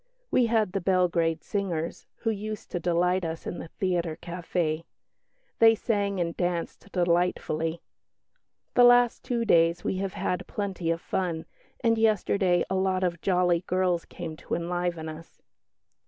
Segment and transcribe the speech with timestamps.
[0.31, 4.83] We had the Belgrade singers, who used to delight us in the theatre café.
[5.59, 7.83] They sang and danced delightfully.
[8.73, 11.45] The last two days we have had plenty of fun,
[11.83, 15.43] and yesterday a lot of jolly girls came to enliven us."